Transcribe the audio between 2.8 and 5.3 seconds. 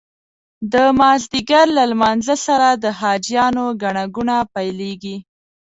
د حاجیانو ګڼه ګوڼه پیلېږي.